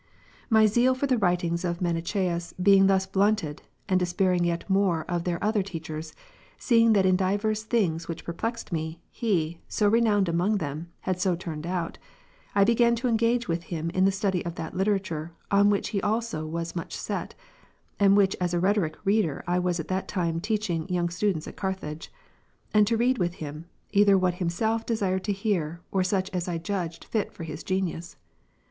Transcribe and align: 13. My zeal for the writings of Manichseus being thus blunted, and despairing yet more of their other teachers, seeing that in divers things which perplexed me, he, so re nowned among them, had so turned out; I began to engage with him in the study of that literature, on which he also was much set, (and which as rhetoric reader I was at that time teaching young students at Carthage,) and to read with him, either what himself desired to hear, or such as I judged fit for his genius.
13. 0.45 0.45
My 0.49 0.65
zeal 0.65 0.95
for 0.95 1.05
the 1.05 1.19
writings 1.19 1.63
of 1.63 1.79
Manichseus 1.79 2.53
being 2.59 2.87
thus 2.87 3.05
blunted, 3.05 3.61
and 3.87 3.99
despairing 3.99 4.43
yet 4.45 4.67
more 4.67 5.05
of 5.07 5.25
their 5.25 5.37
other 5.43 5.61
teachers, 5.61 6.15
seeing 6.57 6.93
that 6.93 7.05
in 7.05 7.15
divers 7.15 7.61
things 7.61 8.07
which 8.07 8.25
perplexed 8.25 8.71
me, 8.71 8.99
he, 9.11 9.59
so 9.67 9.87
re 9.87 10.01
nowned 10.01 10.27
among 10.27 10.57
them, 10.57 10.89
had 11.01 11.21
so 11.21 11.35
turned 11.35 11.67
out; 11.67 11.99
I 12.55 12.63
began 12.63 12.95
to 12.95 13.07
engage 13.07 13.47
with 13.47 13.65
him 13.65 13.91
in 13.91 14.05
the 14.05 14.11
study 14.11 14.43
of 14.43 14.55
that 14.55 14.73
literature, 14.75 15.33
on 15.51 15.69
which 15.69 15.89
he 15.89 16.01
also 16.01 16.47
was 16.47 16.75
much 16.75 16.97
set, 16.97 17.35
(and 17.99 18.17
which 18.17 18.35
as 18.41 18.55
rhetoric 18.55 18.95
reader 19.05 19.43
I 19.45 19.59
was 19.59 19.79
at 19.79 19.87
that 19.89 20.07
time 20.07 20.39
teaching 20.41 20.89
young 20.89 21.09
students 21.09 21.47
at 21.47 21.57
Carthage,) 21.57 22.11
and 22.73 22.87
to 22.87 22.97
read 22.97 23.19
with 23.19 23.35
him, 23.35 23.65
either 23.91 24.17
what 24.17 24.33
himself 24.41 24.83
desired 24.83 25.23
to 25.25 25.31
hear, 25.31 25.81
or 25.91 26.03
such 26.03 26.31
as 26.31 26.47
I 26.47 26.57
judged 26.57 27.03
fit 27.05 27.31
for 27.31 27.43
his 27.43 27.61
genius. 27.63 28.15